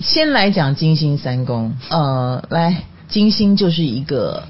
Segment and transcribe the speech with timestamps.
[0.00, 4.44] 先来讲金星三宫，呃，来，金星就是一个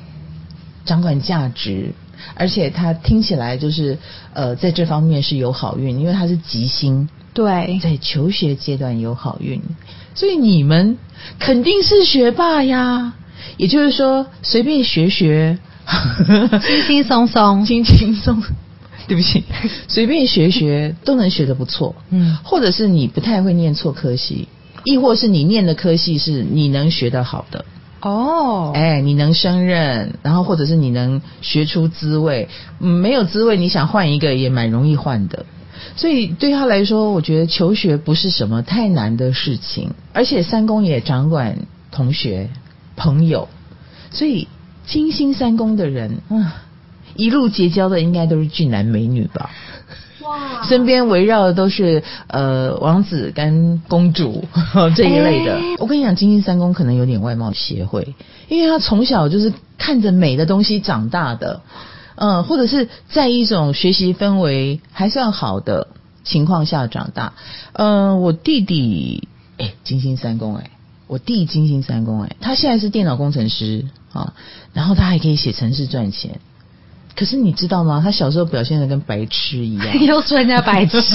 [0.85, 1.93] 掌管价值，
[2.35, 3.99] 而且它听起来就是
[4.35, 9.63] 呃，在这方面是有好运，因为它是吉星，对，在求学阶段有好运，
[10.15, 10.99] 所以你们
[11.39, 13.15] 肯定是学霸呀。
[13.57, 15.59] 也就是说，随便学学，
[16.67, 18.43] 轻轻松松， 轻轻松。
[19.07, 19.45] 对不起，
[19.87, 21.95] 随便学学都能学得不错。
[22.09, 24.49] 嗯，或者是你不太会念错科系，
[24.85, 27.65] 亦或是你念的科系是你能学得好的。
[28.01, 32.49] 哦，哎，你能胜任，然后或者是你能学出滋味。
[32.79, 35.47] 嗯，没有滋味，你想换一个也蛮容易换的。
[35.97, 42.51] 所以对他来说，我觉得求学不是什么太难的事情，而且三公也掌管同学。
[42.97, 43.49] 朋友，
[44.13, 44.47] 所以
[44.87, 46.47] 金星三公的人，嗯，
[47.17, 49.51] 一路结交的应该都是俊男美女吧？
[50.25, 54.45] 哇，身边围绕的都是呃王子跟公主
[54.97, 55.59] 这一类的。
[55.79, 58.15] 我跟你讲，金星三宫可能有点外貌协会，
[58.49, 61.61] 因为他从小就是看着美的东西长大的，
[62.17, 65.89] 嗯，或者是在一种学习氛围还算好的
[66.25, 67.35] 情况下长大。
[67.73, 70.71] 嗯，我弟弟，哎，金星三宫，哎。
[71.07, 74.33] 我弟金星三宫，哎，他现在是电脑工程师啊，
[74.73, 76.41] 然后他还可以写程式赚钱。
[77.17, 78.01] 可是你知道吗？
[78.05, 81.01] 他小时候表现的跟白痴一样， 又说人家白痴，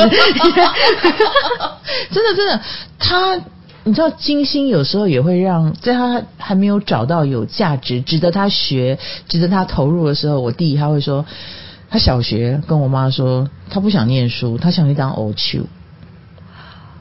[2.11, 2.61] 真的真的，
[2.97, 3.35] 他
[3.83, 11.25] 你知道金星有时候也会让在他还没有找到有价值、值得他学、值得他投入的时候，我弟他会说，
[11.89, 15.59] 他小学跟我妈说，他不想念书，他想去当偶球。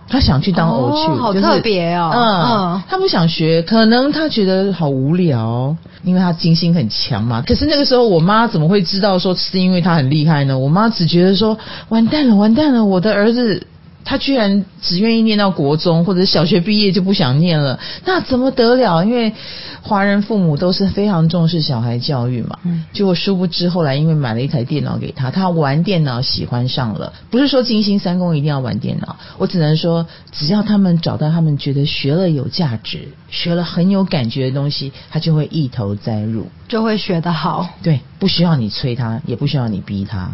[0.08, 2.10] 他想去当偶去，好特别哦。
[2.14, 7.42] 嗯，他不想学，可能他觉得好无聊，因为他金星很强嘛。
[7.46, 10.58] 可是那个时候，我妈怎么会知道说是因为他很厉害呢？
[10.58, 11.58] 我妈只觉得说，
[11.90, 13.66] 完蛋了，完蛋了，我的儿子。
[14.08, 19.04] 他居然只愿意念到国中或者小学毕业就不想念了，那怎么得了？
[19.04, 19.34] 因为
[19.82, 22.58] 华人父母都是非常重视小孩教育嘛。
[22.64, 22.86] 嗯。
[22.94, 27.12] 结果殊不知后来因为买了一台电脑给他，他玩电脑喜欢上了。
[27.30, 37.68] 不是说金星三公一定要玩电脑，我只能说只要他们找到他们觉得学了有价值、学了很有感觉的东西，他就会一头栽入，就会学得好。
[37.82, 40.32] 对，不需要你催他，也不需要你逼他。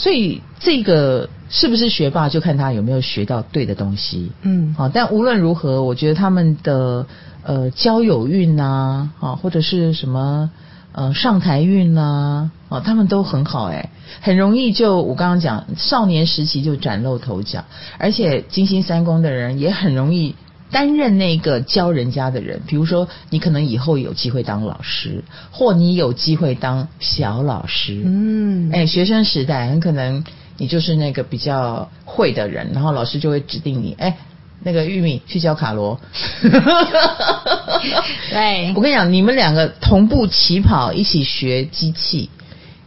[0.00, 4.32] 所以这个是不是学霸，就看他有没有学到对的东西。
[4.40, 7.06] 嗯，好，但无论如何，我觉得他们的
[7.42, 10.50] 呃交友运呐，啊，或者是什么
[10.92, 13.90] 呃上台运呐，啊，他们都很好哎，
[14.22, 17.62] 很容易就我刚刚讲，少年时期就崭露头角，
[17.98, 20.34] 而且金星三宫的人也很容易。
[20.70, 28.00] 担任那个教人家的人，比如说你可能以后有机会当老师，或你有机会当小老师。
[28.04, 30.24] 嗯，哎，学生时代很可能
[30.58, 34.16] 你就是那个比较会的人，然后老师就会指定你，哎，
[34.62, 36.00] 那个玉米去教卡罗。
[38.30, 42.30] 对，我跟你讲，你们两个同步起跑，一起学机器，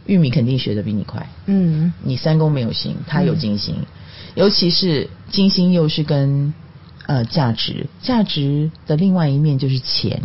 [0.06, 1.28] 玉米肯定学的比你快。
[1.46, 3.74] 嗯，你三公没有心，他有金星，
[4.34, 6.54] 尤其是金星又是跟。
[7.06, 10.22] 呃，价值价值的另外一面就是钱，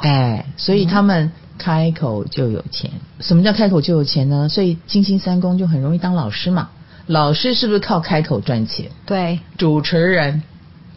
[0.00, 2.90] 哎，所以他们开口就有钱。
[3.20, 4.48] 什么叫开口就有钱呢？
[4.48, 6.70] 所以金星三宫就很容易当老师嘛。
[7.06, 8.90] 老师是不是靠开口赚钱？
[9.04, 10.42] 对，主持人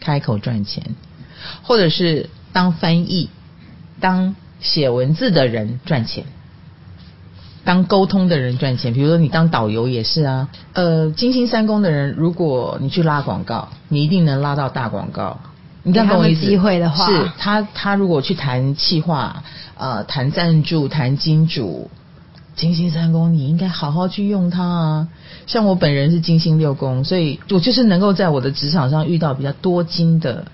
[0.00, 0.82] 开口赚钱，
[1.62, 3.28] 或者是当翻译、
[4.00, 6.24] 当写文字的人赚钱。
[7.66, 10.48] 当沟通的人赚钱，比如说你当导游也是啊。
[10.72, 15.40] 呃，金星三宫的人，如果你去拉广告，你一定能拉到大广告。
[15.82, 19.42] 你给他们机会的话，是他他如果去谈企划，
[19.76, 21.90] 呃，谈赞助，谈金主，
[22.54, 25.08] 金星三宫你应该好好去用它啊。
[25.46, 30.46] 像我本人是金星六宫，所以我就是能够在我的职场上遇到比较多金的。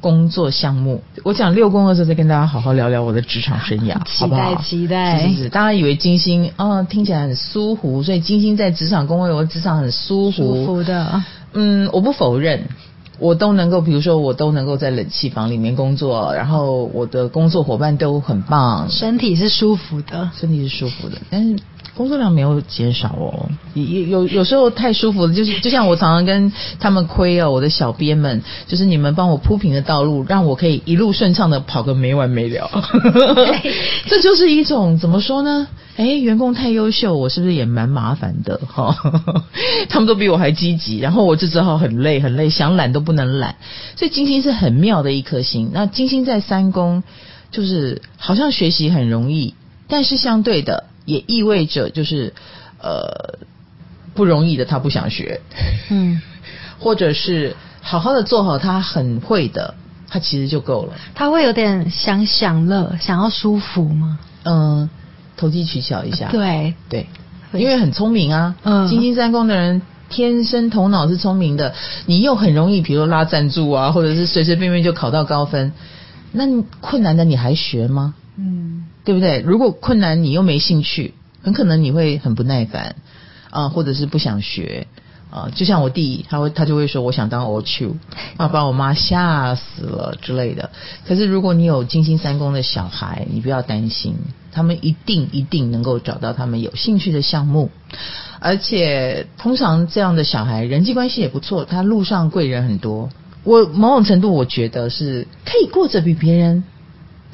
[0.00, 4.54] 工作项目，我讲六宫的时候再跟大家好好聊聊我的职场生涯， 好不好？
[4.56, 5.48] 期待，是是是。
[5.48, 11.22] 大家以为金星哦，听起来很舒服，所以金星在职场工位，我职场很舒服，舒服的。
[11.52, 12.68] 嗯，我不否认，
[13.18, 21.56] 我都能够，比如说我都能够在冷气房里面工作，然后我的工作伙伴都很棒，身体是舒服的，身体是舒服的，但是。
[21.94, 32.70] 工作量没有减少哦，有有有时候太舒服了，就是就像我常常跟他们亏哦，我的小编们，就是你们帮我铺平的道路，让我可以一路顺畅的跑个没完没了。
[34.06, 35.66] 这就是一种怎么说呢？
[35.96, 38.96] 哎，员工太优秀，我是不是也蛮麻烦的哈？
[39.90, 43.56] 他们都比我还积极，然后我就只好很累很累，想懒都不能懒。
[43.96, 45.70] 所以金星是很妙的一颗星。
[45.74, 47.02] 那金星在三宫，
[47.50, 49.54] 就是好像学习很容易，
[49.88, 50.84] 但是相对的。
[51.08, 52.34] 也意味着就是，
[52.82, 53.38] 呃，
[54.14, 55.40] 不容易的，他不想学，
[55.88, 56.20] 嗯，
[56.78, 59.74] 或者是好好的做好他很会的，
[60.06, 60.92] 他其实就够了。
[61.14, 64.18] 他会有点想享乐，想要舒服吗？
[64.44, 64.90] 嗯，
[65.38, 66.28] 投机取巧一下。
[66.30, 67.06] 对，对，
[67.54, 68.54] 因为很聪明啊。
[68.64, 71.74] 嗯金星三宫的人天生头脑是聪明的，
[72.04, 75.72] 你又很容易，比如拉赞助啊，或者是随随便便就考到高分，
[76.32, 76.44] 那
[76.82, 78.14] 困难的你还学吗？
[79.08, 79.40] 对不对？
[79.40, 82.96] 如果困难你又没兴趣，很可能你会很不耐烦
[83.48, 84.86] 啊、或者是不想学
[85.30, 87.96] 啊、就像我弟，他会他就会说我想当 o 秋
[88.36, 90.68] 啊，把我妈吓死了之类的。
[91.06, 94.14] 可是如果你有金星三宫的小孩，你不要担心，
[94.52, 97.70] 他们一定一定能够找到他们有兴趣的项目。
[98.40, 103.08] 而且通常这样的小孩人际关系也不错，他路上贵人很多。
[103.42, 106.64] 我某种程度我觉得是可以过着比别人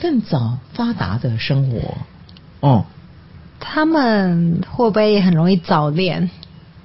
[0.01, 1.97] 更早发达的生活。
[2.61, 2.85] 哦，
[3.61, 6.31] 他们会不会也很容易早恋？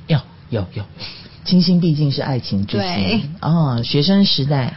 [0.07, 0.19] 有
[0.49, 0.83] 有有，
[1.43, 4.73] 金星毕竟是爱情之对星哦，学生时代，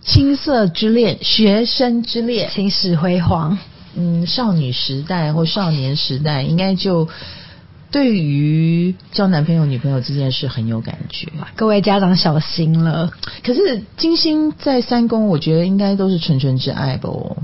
[0.00, 3.58] 青涩之恋，学生之恋，青史辉煌，
[3.94, 7.08] 嗯，少女时代或少年时代，应该就
[7.90, 11.28] 对于交男朋友、女朋友这件事很有感觉。
[11.56, 13.12] 各位家长小心了。
[13.44, 17.36] 可是金星在三宫，我觉得应该都是纯纯之爱吧，哦，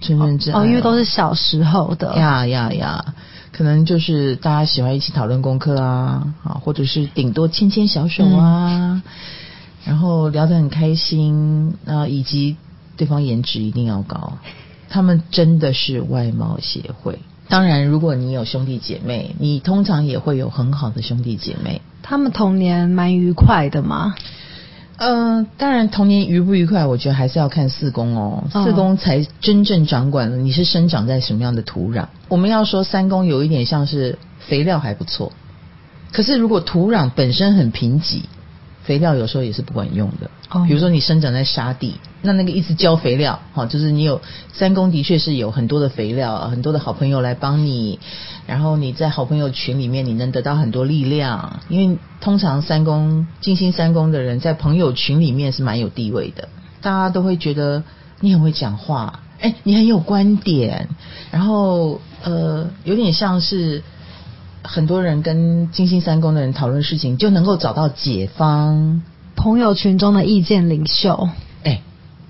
[0.00, 2.16] 纯纯之爱哦，因为都是小时候的。
[2.16, 3.14] 呀呀呀，
[3.52, 9.02] 可能就是大家喜欢一起讨论功课啊，啊，或者是顶多牵牵小手啊，
[9.84, 12.56] 然后聊得很开心啊，以及
[12.96, 14.34] 对方颜值一定要高，
[14.88, 17.18] 他们真的是外貌协会。
[17.48, 21.82] 当然，如果你有兄弟姐妹，你通常也会有很好的兄弟姐妹。
[22.02, 24.14] 他们童年蛮愉快的嘛。
[25.02, 32.04] 嗯、当然，童年愉不愉快，我觉得还是要看四宫哦，哦四宫才真正掌管了你是生长在什么样的土壤。
[32.28, 35.32] 我们要说三宫有一点像是肥料还不错，
[36.12, 38.24] 可是如果土壤本身很贫瘠，
[38.82, 40.30] 肥料有时候也是不管用的。
[40.50, 44.20] 哦比如说你生长在沙地，那那个一直浇肥料，好、就是你有
[44.52, 48.00] 三公的确是有很多的肥料，很多的好朋友来帮你，
[48.46, 56.48] 然后你在好朋友群里面你能得到很多力量，因为通常三公金星三公的人在朋友群里面是蛮有地位的，
[56.80, 57.84] 大家都会觉得
[58.18, 60.88] 你很会讲话，哎，你很有观点，
[61.30, 63.84] 然后呃，有点像是。
[64.62, 69.02] 很多人跟金星三宫的人讨论事情，就能够找到解方，
[69.34, 71.28] 朋友群中的意见领袖，
[71.64, 71.82] 哎，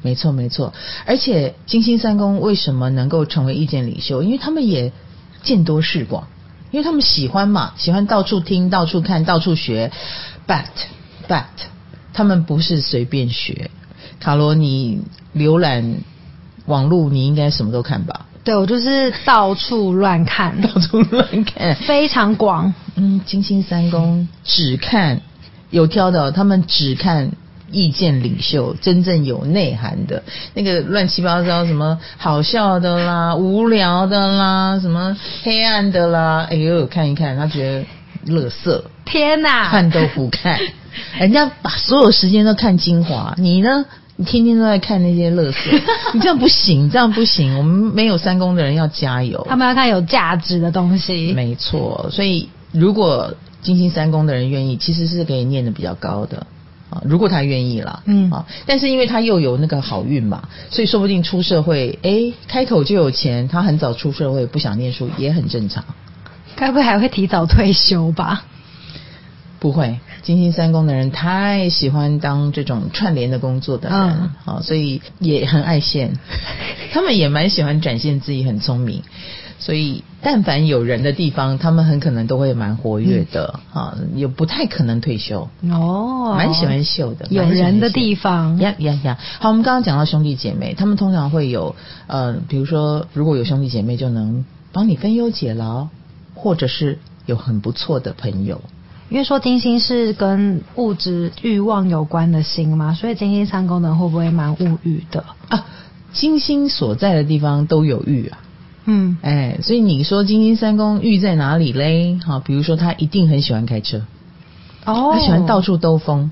[0.02, 0.72] 没错没错，
[1.06, 4.22] 而且金星三宫为什么能够成为意见领袖？
[4.22, 4.92] 因为他们也
[5.42, 6.28] 见多识广，
[6.70, 9.90] 因为他们喜欢嘛，喜欢到处听、到处看、到处学。
[10.46, 10.64] But
[11.28, 11.44] but
[12.12, 13.70] 他们不是随便学。
[14.18, 15.02] 卡罗，你
[15.34, 15.96] 浏览
[16.66, 18.26] 网络，你应该什么都看吧？
[18.42, 21.74] 对我就是到处乱看， 到处乱看。
[21.76, 22.72] 非常广。
[22.96, 25.20] 嗯，金星三宫只看
[25.70, 27.30] 有挑的哦，他们只看
[27.70, 30.22] 意见领袖，真正有内涵的
[30.54, 37.86] 那个乱七八糟什么好笑的啦、无聊的啦、什么黑暗的啦，哎呦，看一看，他觉得
[38.34, 39.70] 乐色，天哪！
[39.70, 40.58] 看都不看，
[41.18, 43.84] 人家把所有时间都看精华，你呢？
[44.20, 45.58] 你天天都在看那些乐色，
[46.12, 47.56] 你这样不行，这样不行。
[47.56, 49.46] 我们没有三公的人要加油。
[49.48, 51.32] 他们要看有价值的东西。
[51.32, 53.32] 没错，所以如果
[53.62, 56.46] 金星三公的人愿意，其实是可以念的比较高的
[56.90, 57.00] 啊。
[57.06, 65.82] 如果他愿意啦，嗯啊，但是因为他又有那个好运嘛，所以说不定出社会，哎，开口就有钱，他很早出社会，不想念书也很正常。
[66.56, 68.44] 该不会还会提早退休吧？
[69.60, 74.30] 不会，金星三宫的人太喜欢当这种串联的工作的人，嗯。
[74.44, 76.14] 好、所以也很爱现，
[76.92, 79.02] 他们也蛮喜欢展现自己很聪明，
[79.58, 88.58] 所以但凡有人的地方，他们很可能都会蛮活跃的，啊、也不太可能退休，哦，蛮喜欢秀的，有人的地方。
[88.58, 89.18] 呀呀呀！
[89.40, 91.76] 好，我们刚刚讲到兄弟姐妹，他们通常会有
[92.06, 95.88] 呃，比如说如果有兄弟姐妹，就能帮你分忧解劳，
[96.34, 98.62] 或者是有很不错的朋友。
[99.10, 105.24] 因为说金星是跟物质欲望有关的星嘛，所以金星三宫的人会不会蛮物欲的？
[105.48, 105.66] 啊，
[106.12, 108.38] 金星所在的地方都有欲啊，
[108.84, 112.18] 嗯，哎，所以你说金星三宫欲在哪里嘞？
[112.24, 114.02] 好，比如说他一定很喜欢开车，
[114.84, 116.30] 哦，他喜欢到处兜风。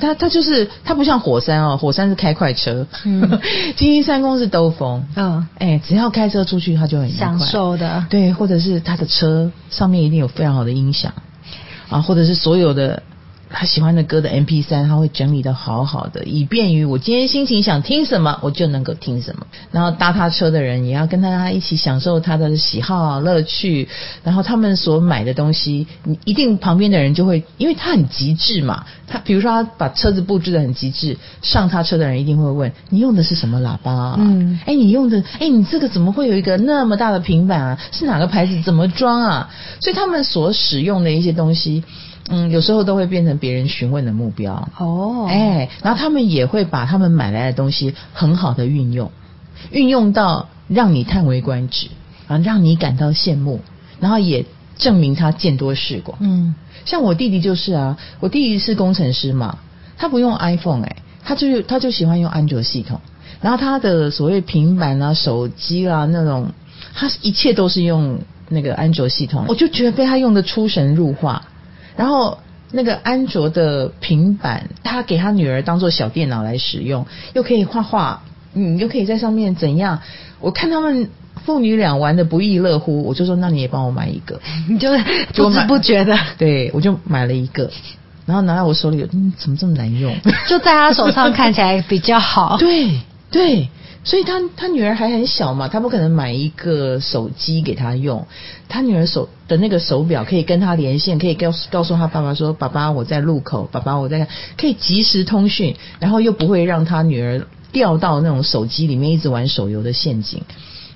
[0.00, 3.38] 他他就是他不像火山哦，火山是开快车，嗯。
[3.76, 8.06] 金星三宫是兜风，嗯，哎，只要开车出去他就很享受的。
[8.08, 11.12] 对，或者是他的车上面一定有非常好的音响
[11.92, 13.02] 啊，或者是所有的
[13.52, 19.46] 他喜欢的歌的 M P 三，他会整理的好好的，以便于我今天心情想听什么，我就能够听什么。
[19.70, 23.88] 然后搭他车的人也要跟他一起享受他的喜好乐趣。
[24.24, 28.84] 然后他们所买的东西，你一定旁边的人就会，因为他很极致嘛。
[29.06, 33.92] 他比如说他把车子布置的很极致，上他车的人一定会问你用的是什么喇叭？
[33.92, 34.16] 啊？
[34.18, 37.78] 嗯，哎，你用的，哎，你这个怎么会有一个那么大的平板啊？
[37.92, 38.62] 是哪个牌子？
[38.62, 39.50] 怎么装啊？
[39.80, 41.84] 所以他们所使用的一些东西。
[42.28, 44.68] 嗯，有时候都会变成别人询问的目标。
[44.78, 49.10] 哦，哎，然后他们也会把他们买来的东西很好的运用，
[49.70, 51.88] 运用到让你叹为观止
[52.28, 53.60] 啊，让你感到羡慕，
[53.98, 54.44] 然后也
[54.78, 56.16] 证明他见多识广。
[56.20, 59.58] 嗯，像我弟弟就是啊，我弟弟是工程师嘛，
[59.98, 63.00] 他不用 iPhone 哎，他就他就喜欢用安卓系统，
[63.40, 66.52] 然后他的所谓平板啊、手机啊那种，
[66.94, 71.42] 他一切都是用那个安卓系统，我就觉得被他用的出神入化。
[71.96, 72.38] 然后
[72.70, 78.22] 那个安卓的平板，他给他女儿当做小电脑来使用，又可以画画，
[78.54, 80.00] 嗯，又可以在上面怎样？
[80.40, 81.08] 我看他们
[81.44, 84.90] 父女俩玩的不亦乐乎，我就说那你也帮我买一个，你 就
[85.34, 87.70] 不知不觉的， 对我就买了一个，
[88.26, 90.14] 然后拿到我手里，嗯，怎么这么难用？
[90.48, 93.68] 就在他手上看起来比较好，对对。
[94.04, 98.26] 所以他他女儿还很小嘛，他不可能买一个手机给他用。
[98.68, 110.42] 他女儿手的那个手表可以跟他连线，可以告诉告诉他爸爸说：“爸爸，我在路口。”爸爸，我在，可以及时通讯，然后又不会让他女儿掉到那种手机里面一直玩手游的陷阱。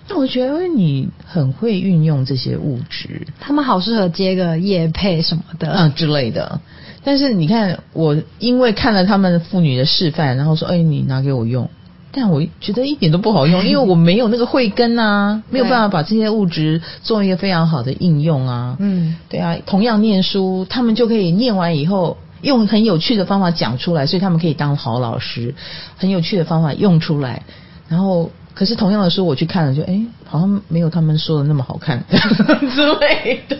[0.08, 6.60] 那我觉得你很会运用这些物质，他们好适合接个夜配什么的嗯之类的。
[7.04, 11.70] 但是你看，我因为看了他们妇女的示范，然后说：“哎，你拿给我用。”
[12.18, 18.76] 但我觉得一点都不好用， 因为我没有那个慧根啊，没有办法把这些物质做一个非常好的应用啊。
[18.80, 25.54] 嗯，对啊，同样念书，他们就可以念完以后用很有趣的方法讲出来，所以他们可以当好老师，
[25.98, 27.42] 很有趣的方法用出来。
[27.88, 33.56] 然后，可是同样的书我去看了，就哎，好像没有他们说的那么好看 之类的。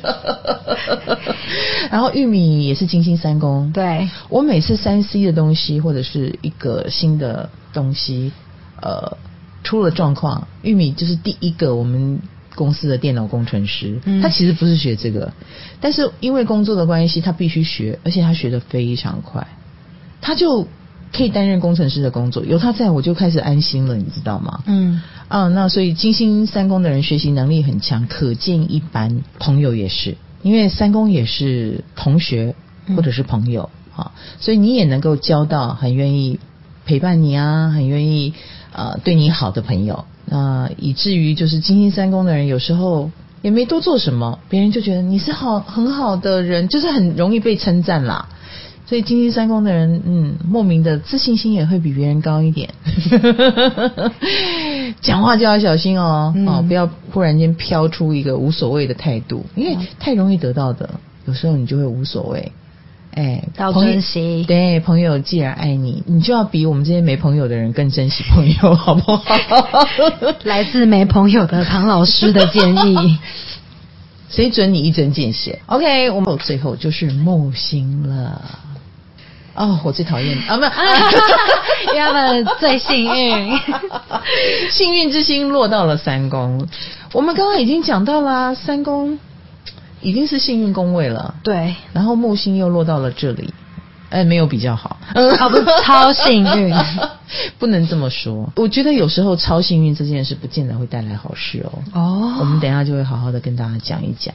[1.92, 8.32] 然后玉米也是金星三宫，对我每次三 C 的东西或者是一个新的东西。
[8.80, 9.16] 呃，
[9.64, 12.20] 出了状况，玉米就是第一个我们
[12.54, 14.00] 公司的电脑工程师。
[14.22, 15.32] 他其实不是学这个，
[15.80, 19.46] 但是因为工作的关系，他必须学，而且他学的非常快，
[20.20, 20.66] 他就
[21.12, 22.44] 可以担任工程师的工作。
[22.44, 24.62] 有他在我就开始安心了，你知道吗？
[24.66, 29.22] 嗯啊，那所以金星三宫的人学习能力很强，可见一斑。
[29.38, 32.54] 朋友也是，因为三宫也是同学
[32.94, 36.38] 或者是朋友啊，所以你也能够交到很愿意
[36.84, 38.34] 陪伴你啊，很愿意。
[38.76, 48.28] 呃，对你好的朋友，那以至于就是金星三宫的人，有时候也没多做什么，别人就觉得你是好很好的人，就是很容易被称赞啦。
[48.84, 52.68] 所以金星三宫的人，嗯，莫名的自信心也会比别人高一点。
[55.00, 60.90] 讲话就要小心哦，哦，不要忽然间飘出一个无所谓的态度，因为太容易得到的，
[61.24, 62.52] 有时候你就会无所谓。
[63.16, 64.44] 哎，要珍惜。
[64.46, 69.24] 对，朋友既然爱你，你就要比我们这些没朋友的人更珍惜朋友， 好不好？
[70.44, 73.18] 来自没朋友的唐老师的建议，
[74.28, 78.42] 谁准你一针见血？OK，我们最后就是木星了。
[79.54, 80.70] 哦，我最讨厌啊，没有，
[82.04, 83.58] 他们最幸运，
[84.70, 86.68] 幸运之星落到了三宫。
[87.14, 89.18] 我们刚刚已经讲到了三宫。
[90.06, 91.74] 已经是幸运宫位了，对。
[91.92, 93.52] 然后木星又落到了这里，
[94.08, 96.72] 哎，没有比较好，啊，不 超幸运，
[97.58, 98.52] 不能这么说。
[98.54, 101.82] 我觉得有时候超幸运这件事不见得会带来好事哦。
[101.92, 104.32] 哦，我们等一下就会好好的跟大家讲一讲。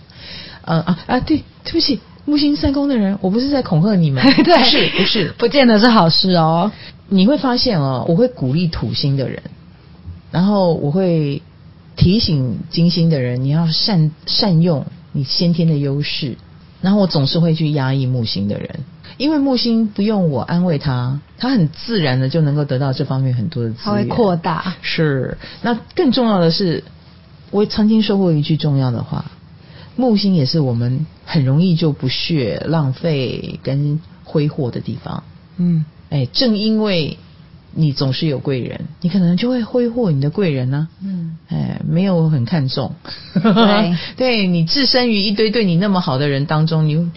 [0.66, 6.70] 呃啊啊，对，对不起，木星三宫的人，我不是在恐吓你们， 对，不是不是，不见得是好事哦。
[7.08, 9.42] 你会发现哦，我会鼓励土星的人，
[10.32, 11.42] 然后我会
[11.96, 14.86] 提醒金星的人，你要善善用。
[15.12, 16.38] 你先天的优势，
[16.82, 18.80] 然后我总是会去压抑木星的人，
[19.18, 24.76] 因为木星不用我安慰他，他很自然的就能够得到这方面很多的资源，他会扩大。
[24.82, 26.84] 是，那更重要的是，
[27.52, 29.32] 我曾经说过一句重要的话：
[29.96, 35.24] 木星也是我们很容易就不屑、浪费跟挥霍的地方。
[35.58, 37.18] 嗯，哎，正因为。
[37.74, 40.88] 你总是有贵人，你可能就会挥霍你的贵人呢。
[41.04, 42.94] 嗯，哎，没有很看重。
[43.34, 47.12] 对， 对你置身于一堆对你那么好的人当中，你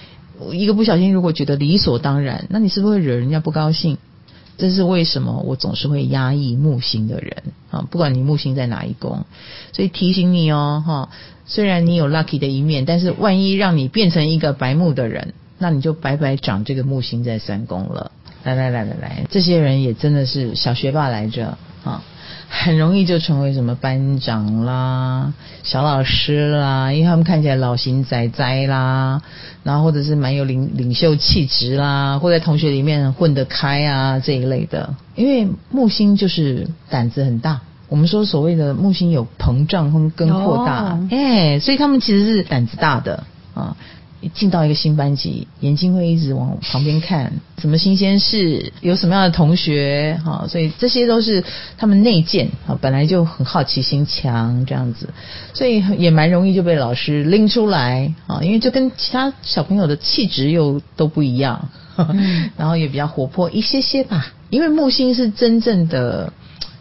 [0.52, 3.98] 一个不小心，如果觉得理所当然，那你是不是会惹人家不高兴？
[4.56, 5.42] 这是为什么？
[5.46, 9.24] 我总是会压抑木星的人啊，不管你木星在哪一宫，
[9.72, 11.08] 所以提醒你哦，哈，
[11.46, 15.34] 虽然你有 lucky 的一面，但是万一让你变成一个白木的人。
[15.56, 18.10] 那你就白白长这个木星在三宫了。
[18.44, 22.02] 来来来来来，这些人也真的是小学霸来着啊，
[22.48, 25.32] 很容易就成为什么班长啦、
[25.62, 29.22] 小老师啦，因为他们看起来老型仔仔啦，
[29.62, 34.94] 然后或者是蛮有领领袖气质啦，或在同学里面混得开啊这一类的。
[35.14, 43.24] 因为木星就是胆子很大，我们说所谓的木星有膨胀跟跟扩大哦，哎、所以他们其实是胆子大的
[43.54, 43.76] 啊。
[44.24, 51.44] 一进到一个新班级，眼睛会一直往旁边看，什么新鲜事，有什么样的同学，哈、所以这些都是
[51.76, 55.08] 他们内建啊，本来就很好奇心强这样子，
[55.52, 62.50] 所以也蛮容易就被老师拎出来啊，因为就跟其他小朋友的气质又都不一样，嗯。
[62.56, 66.32] 然后也比较活泼一些些吧，因为木星是真正的。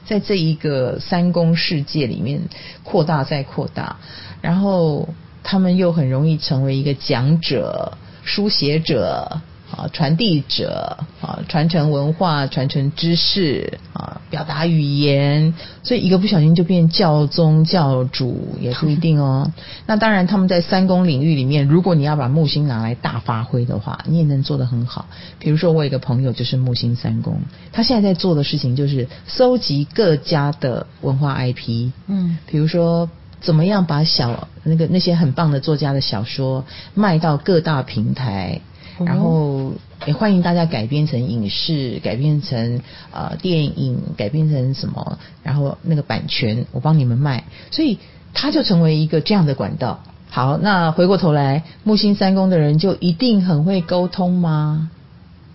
[0.05, 2.41] 在这一个三宫世界里面
[2.83, 3.95] 扩大再扩大，
[4.41, 5.07] 然后
[5.43, 9.41] 他们又很容易成为一个讲者、书写者
[9.75, 19.51] 啊、传递者啊、传承文化、传承知识啊、表达语言，所以一个不小心就变教宗教主也不一定哦。
[19.87, 25.07] 那当然，他们在三公领域里面，如果你要把木星拿来大发挥的话，你也能做得很好。
[25.39, 33.09] 比如说，我有一个朋友就是木星三公，他现在在做的事情就是搜集各家的文化 IP，嗯比如说
[33.43, 38.61] 怎么样把小那个那些很棒的作家的小说卖到各大平台，
[38.97, 39.73] 哦然后
[40.07, 42.81] 也欢迎大家改编成影视，改编成
[43.11, 47.99] 呃电影，改编成什么，然后那个版权我帮你们卖，所以
[48.33, 49.99] 他就成为一个这样的管道。
[50.29, 54.89] 好，那回过头来，木星三宫的人就一定很会沟通吗？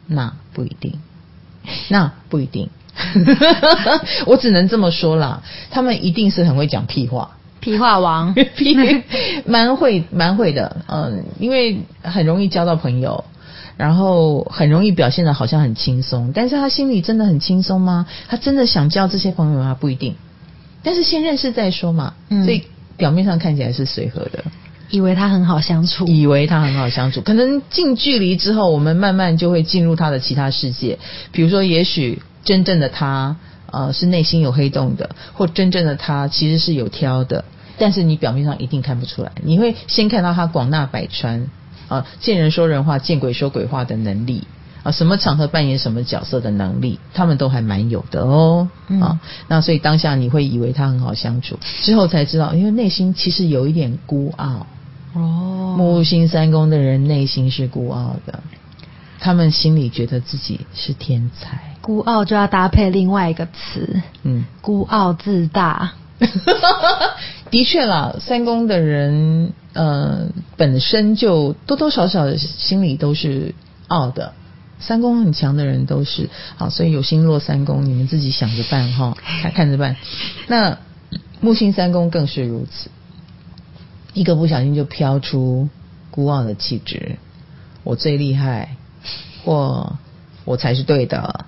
[0.07, 1.01] 那不一定，
[1.89, 2.71] 那不一定。
[4.27, 8.77] 我只能这么说啦，他们一定是很会讲屁话，屁话王，屁
[9.47, 13.25] 蛮会蛮会的，嗯，因为很容易交到朋友，
[13.77, 18.07] 然后很容易表现的好像很轻松，但是他心里真的很轻松吗？
[18.29, 19.77] 他真的想交这些朋友吗？
[19.79, 20.15] 不一定，
[20.83, 22.65] 但是先认识再说嘛，嗯所以
[22.97, 24.45] 表面上看起来是随和的。
[24.91, 30.99] 以为他很好相处，以为他很好相处，可能近距离之后，我们慢慢就会进入他的其他世界。
[31.31, 33.37] 比如说，也许真正的他，
[33.71, 37.45] 呃，是内心有黑洞的，或真正的他其实是有挑的，
[37.79, 39.33] 但是你表面上一定看不出来。
[39.43, 41.49] 你会先看到他广纳百川，
[41.89, 44.45] 啊、见人说人话，见鬼说鬼话的能力。
[44.85, 48.69] 啊，什么场合扮演什么角色的能力，他们都还蛮有的哦。
[48.87, 54.67] 嗯啊，那所以当下你会以为他很好相处，之后才知道，因为内心其实有一点孤傲。
[55.15, 58.41] 哦，木星三宫的人内心是孤傲的，
[59.19, 61.68] 他们心里觉得自己是天才。
[61.89, 65.93] 孤傲就要搭配另外一个词，嗯，孤傲自大。
[67.51, 73.55] 的确啦，三宫的人呃本身就多多少少心里都是
[73.87, 74.35] 傲的。
[74.79, 79.97] 三宫很强的人都是好，所以有星落三宫，你们自己想着办哈，看 看着办。
[80.47, 80.77] 那
[81.41, 82.91] 木星三宫更是如此，
[84.13, 85.71] 一个不小心就飘出
[86.11, 87.17] 孤傲的气质，
[87.83, 88.77] 我最厉害，
[89.43, 89.97] 或
[90.45, 91.47] 我才是对的，哇，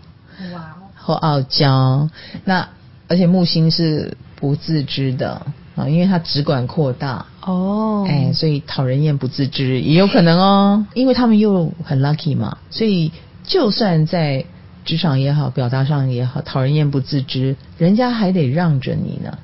[1.02, 2.08] 或傲娇。
[2.44, 2.68] 那
[3.08, 13.12] 而且木星是不自知的啊，因为它只管扩大，哦，哎，所以讨人厌不自知也有可能哦，因为他们又很 lucky 嘛，所以
[13.44, 14.44] 就算在
[14.84, 19.38] 职场也好，表达上也好，讨人厌不自知，人家还得让着你呢。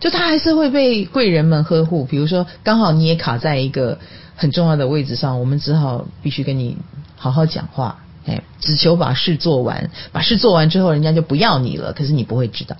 [0.00, 4.00] 就他还是会被贵人们呵护，比如说刚好你也卡在一个
[4.34, 6.76] 很重要的位置上，我们只好必须跟你
[7.14, 12.76] 好好讲话，哎，只求把事做完，把事做完之后，人家就不要你了，可是你不会知道。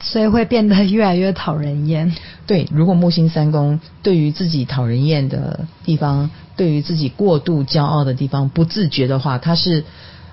[0.00, 2.14] 所以会变得越来越讨人厌。
[2.46, 9.84] 对，如果木星三宫对于自己讨人厌的地方，对于自己过度骄傲的地方不自觉的话，他是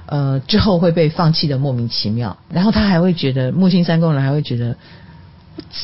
[0.05, 4.77] 呃之后会被放弃的莫名其妙，然后他还会觉得木星三宫人还会觉得。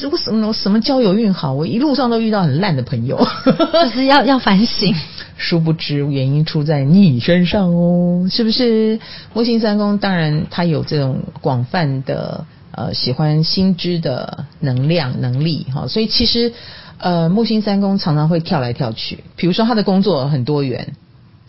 [0.03, 3.25] 我我什么我什么交友运好，我一路上都遇到很烂的朋友，
[3.71, 4.93] 就是要要反省。
[5.41, 8.99] 殊不知原因出在你身上哦，是不是？
[9.33, 16.53] 木星三宫当然它有这种广泛的呃喜欢新知的能量能力哈，所以其实
[16.99, 20.93] 呃木星三宫常常会跳来跳去，比如说他的工作很多元。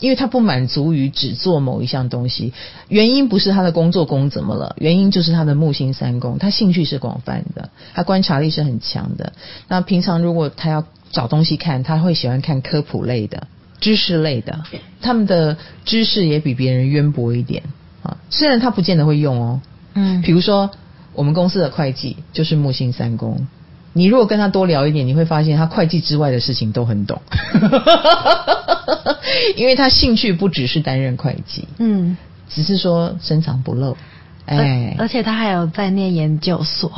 [0.00, 2.52] 因为他不满足于只做某一项东西，
[2.88, 9.33] 原因不是他的工作宫怎么了，原因就是他的木星三宫，他兴趣是广泛的，他观察力是很强的。
[9.68, 13.46] 那平常如果他要找东西看，他会喜欢看科普类的、
[13.83, 14.62] 知识类的，
[15.03, 17.62] 他们的知识也比别人渊博一点
[18.03, 18.16] 啊。
[18.31, 19.61] 虽然他不见得会用哦，
[19.95, 20.71] 嗯比如说
[21.12, 23.47] 我们公司的会计就是木星三宫，
[23.92, 27.21] 你如果跟他多聊一点，你会发现他会计之外的事情都很懂。
[29.57, 32.16] 因为他兴趣不只是担任会计，嗯，
[32.49, 33.97] 只是说深藏不露。
[34.47, 36.90] 哎而，而且他还有在念研究所，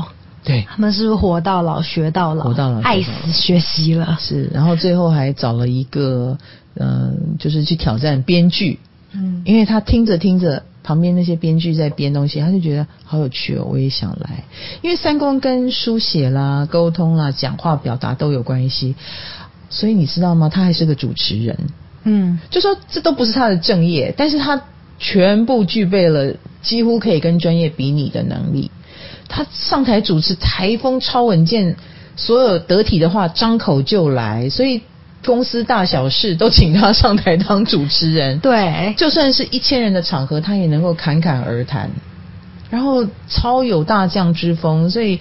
[0.44, 2.44] 对，他们是不是活到老学到老？
[2.44, 4.18] 活到老爱死学习了。
[4.20, 6.36] 是，然后最后还找了一个，
[6.74, 8.78] 嗯、就是去挑战编剧，
[9.12, 14.44] 嗯，因为他听着听着，旁边那些编剧在编东西，他就觉得好有趣哦，我也想来。
[14.82, 18.94] 因为三公跟书写啦、沟通啦、讲话表达都有关系，
[19.70, 20.50] 所以你知道吗？
[20.50, 21.58] 他还是个主持人，
[22.04, 24.62] 嗯，就说这都不是他的正业，但是他
[24.98, 28.70] 全部具备了几乎可以跟专业比拟的能力。
[29.28, 31.76] 他上台主持，台风超稳健，
[32.16, 34.82] 所有得体的话张口就来，所以
[35.24, 38.38] 公司大小事都请他上台当主持人。
[38.40, 41.90] 对，就算是一千人的场合，他也能够侃侃而谈，
[42.70, 45.18] 然后超有大将之风，所以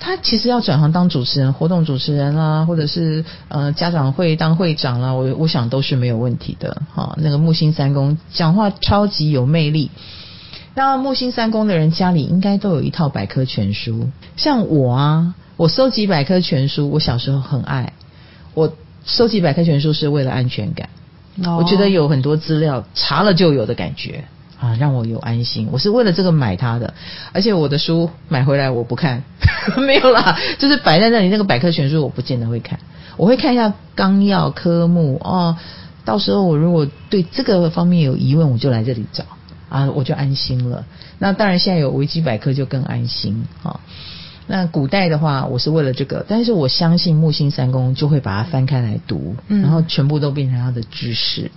[0.00, 6.82] 他其实要转行当主持人、活动主持人啦，或者是呃家长会当会长啦，我我想都是没有问题的。
[6.94, 9.90] 哈、那个木星三公讲话超级有魅力。
[10.78, 17.94] 那木星三宫的人家里应该都有一套百科全书，像我啊，我收集百科全书，我小时候很爱。
[18.54, 18.72] 我
[19.04, 20.88] 收集百科全书是为了安全感。
[21.44, 24.26] 哦我觉得有很多资料查了就有的感觉
[24.60, 25.68] 啊，让我有安心。
[25.72, 26.94] 我是为了这个买它的，
[27.32, 29.24] 而且我的书买回来我不看，
[29.84, 32.78] 没有啦，就是摆在那里那个百科全书我不见得会看，
[33.16, 35.56] 我会看一下纲要科目哦。
[36.04, 39.24] 到时候我如果对这个方面有疑问，我就来这里找
[39.68, 40.84] 啊，我就安心了。
[41.18, 43.80] 那当然现在有维基百科就更安心啊。
[44.50, 51.50] 那古代的话，我是为了这个，但是我相信木星三宫就会把它翻开来读，嗯然后全部都变成他的知识。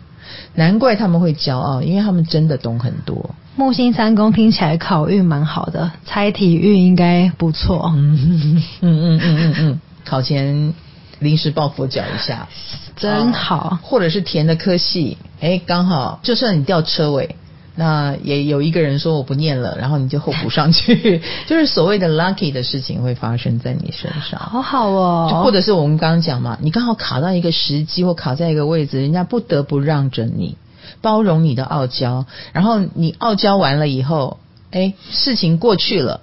[0.56, 3.34] 难怪他们会骄傲，因为他们真的懂很多。
[3.56, 7.92] 木星三宫听起来考运蛮好的，猜体运应该不错。
[7.96, 10.74] 嗯嗯嗯嗯嗯嗯，考前
[11.20, 12.50] 临时抱佛脚一下，
[12.98, 17.36] 真好啊或者是填的科系，哎，刚好就算你掉车尾。
[17.74, 24.40] 那也有一个人说我不念了，然后你就候补上去， 就是所谓的 lucky 的事情会发生在你身上。
[24.40, 30.58] 好好哦，就或者是我们刚刚讲嘛，你刚好卡到一个时机或卡在一个位置，人家不得不让着你，
[31.02, 34.40] 包容你的傲娇，然后你傲娇完了以后，
[34.72, 36.20] 哎，事情过去了，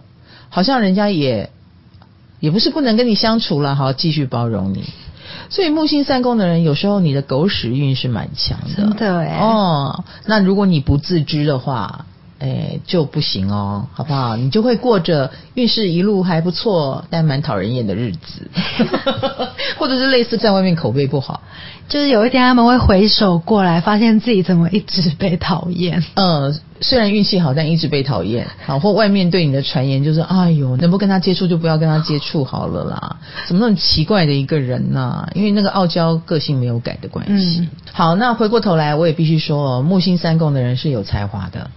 [0.51, 1.49] 好像人家也
[2.41, 4.85] 也不是不能跟你相处了，好，继续包容你。
[5.51, 12.07] 所以木星三宫的人，有时候你的狗屎运是蛮强的，真的哎哦，那如果你不自知的话，
[12.39, 14.37] 哎，就不行哦，好不好？
[14.37, 18.51] 你就会过着运势一路还不错，但蛮讨人厌的日子，
[19.79, 21.43] 或者是类似在外面口碑不好。
[21.89, 26.05] 就是有一天他们会回首过来，发现自己怎么一直被讨厌。
[26.15, 37.61] 呃，虽然运气好，但一直被讨厌，好，或外面对你的传言就是，哎呦，能不跟他接触就不要跟他接触好了啦，怎么那么奇怪的一个人呐、因为那个傲娇个性没有改的关系。
[37.61, 41.71] 嗯好，那回过头来，我也必须说哦，木星三宫的人是有才华的。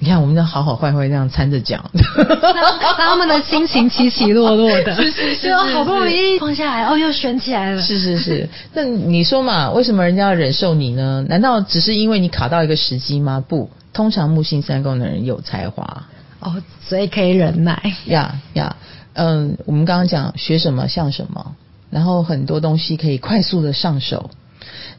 [0.00, 1.84] 你看，我们的好好坏坏这样掺着讲，
[2.16, 7.82] 让他们的心情起起落落的， 是是是好不容易放下来，哦，又悬起来了。
[7.82, 11.24] 是是是，那你说嘛，为什么人家要忍受你呢？
[11.28, 13.42] 难道只是因为你卡到一个时机吗？
[13.46, 16.04] 不，通常木星三宫的人有才华
[16.40, 17.80] 哦，所以可以忍耐。
[18.06, 18.76] 呀呀。
[19.14, 21.56] 嗯，我们刚刚讲学什么像什么，
[21.90, 24.30] 然后很多东西可以快速的上手，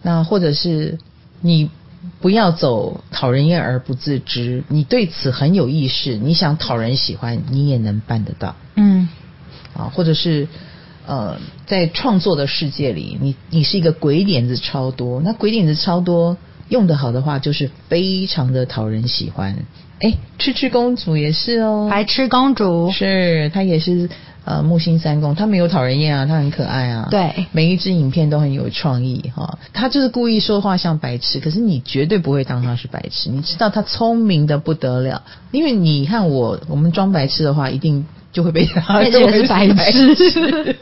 [0.02, 0.98] 那或者是
[1.40, 1.70] 你
[2.22, 8.56] 不要走讨人厌而不自知，你对此很有意识，你想讨人喜欢，你也能办得到。
[8.76, 9.08] 嗯，
[9.74, 10.48] 啊，或者是
[11.08, 19.56] 呃，在创作的世界里，你你是一个鬼点子超多，那鬼点子超多，用得好的话，就是非常的讨人喜欢。
[20.02, 24.10] 哎，痴痴公主也是哦，白痴公主，是她也是
[24.50, 29.60] 呃木星三宫，他没有讨人厌啊，他很可爱啊，对每一支影片都很有创意哈。
[29.74, 40.76] 他就是故意说话像白痴，可是你绝对不会当他是白痴，你知道他聪明的不得了，因为你看我，我们装白痴的话，一定就会被他 认为是白痴痴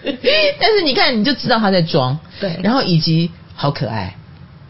[0.58, 4.16] 但是你看，你就知道他在装，对然后以及好可爱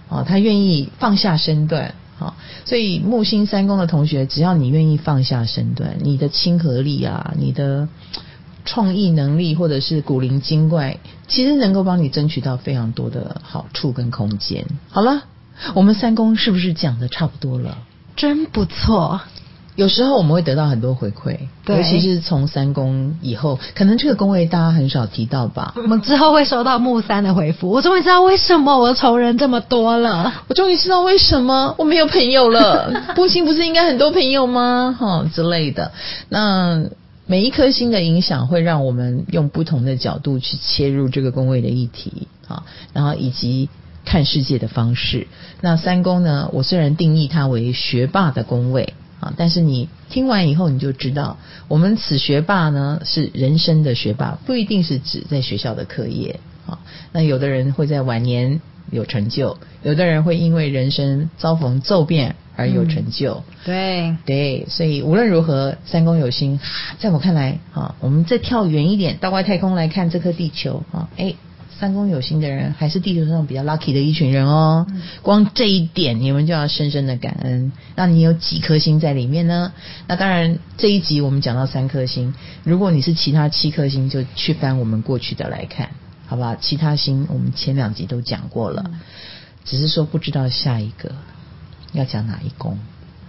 [0.10, 1.94] 哦，他愿意放下身段。
[2.20, 2.34] 好，
[2.66, 7.88] 所以木星三宫的同学，只要你愿意放下身段，你的亲和力啊，你的
[8.68, 14.64] 创意能力，或者是古灵精怪，其实能够帮你争取到非常多的好处跟空间。
[14.92, 15.24] 好了，
[15.74, 17.80] 我们三公是不是讲的差不多了？
[18.16, 19.22] 真不错。
[19.76, 25.76] 有时候我们会得到很多回馈，尤其是从三宫以后，可能这个宫位大家很少提到吧。
[25.76, 30.34] 我们之后会收到木三的回复，我终于知道为什么我的仇人这么多了。
[30.48, 32.92] 我终于知道为什么我没有朋友了。
[33.16, 34.98] 木星不是应该很多朋友吗？
[35.00, 35.92] 哈、之类的。
[36.30, 36.84] 那
[37.28, 42.64] 每一颗星的影响会让我们用不同的角度去切入这个宫位的议题啊，
[42.94, 43.70] 然后以及
[44.06, 45.28] 看世界的方式。
[45.60, 51.38] 那三宫呢，我虽然定义它为学霸的宫位啊，但是你听完以后你就知道，
[51.68, 56.80] 我们此学霸呢是人生的学霸，不一定是指在学校的课业啊。
[57.12, 63.44] 那有的人会在晚年有成就，有的人会因为人生遭逢骤变而有成就。
[63.66, 66.60] 对，对，所以无论如何，三公有星，
[67.00, 71.36] 在我看来，啊，我们再跳远一点，到外太空来看这颗地球，啊，哎，
[71.80, 74.88] 三公有星的人还是地球上比较 lucky 的一群人哦。
[75.22, 77.72] 光这一点，你们就要深深的感恩。
[77.96, 79.74] 那你有几颗星在里面呢？
[80.08, 85.90] 那当然，这一集我们讲到三颗星，如果你是其他七颗星，就去翻我们过去的来看，
[86.28, 86.56] 好不好？
[86.56, 88.92] 其他星我们前两集都讲过了，
[89.66, 91.12] 只是说不知道下一个
[91.94, 92.78] 要讲哪一宫。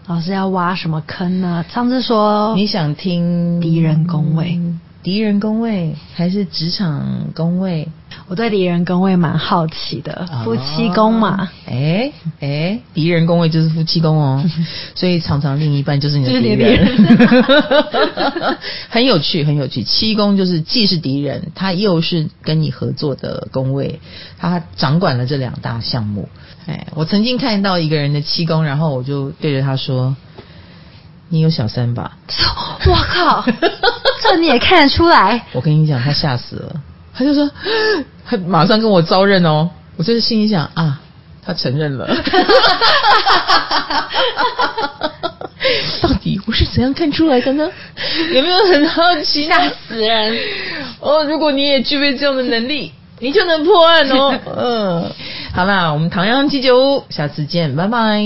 [0.06, 1.64] 老师要挖什么坑呢？
[1.70, 4.60] 上次说你想听敌人宫位，
[5.08, 7.88] 敌人工位还是职场工位？
[8.26, 11.48] 我对敌人工位蛮好奇的，夫妻宫嘛。
[11.66, 14.44] 哎哎，敌人工位就是夫妻宫哦，
[14.94, 16.86] 所以常常另一半就是你的敌人，
[18.90, 19.82] 很有趣，很有趣。
[19.82, 24.00] 七宫就是既是敌人，他又是跟你合作的工位，
[24.36, 26.28] 他掌管了这两大项目。
[26.66, 30.14] 哎，我曾经看到一个人的七宫，然后我就对着他说
[31.28, 32.12] ：“你有小三吧？”
[32.86, 33.44] 我靠，
[34.22, 35.44] 这你也看得出来？
[35.52, 36.72] 我跟你讲，他吓死了，
[37.14, 37.50] 他就说，
[38.26, 39.70] 他马上跟我招认哦。
[39.96, 41.00] 我就是心里想啊，
[41.44, 42.06] 他承认了。
[46.00, 47.68] 到底我是怎样看出来的呢？
[48.32, 49.46] 有没有很好奇？
[49.48, 50.38] 吓死人！
[51.00, 54.38] 哦，如果你也具备这样的能力，你就能破案哦。
[54.56, 55.12] 嗯，
[55.52, 58.22] 好啦，我们唐阳鸡酒屋，下次见，拜拜。